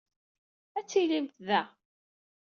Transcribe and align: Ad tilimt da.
Ad 0.77 0.85
tilimt 0.89 1.33
da. 1.47 1.61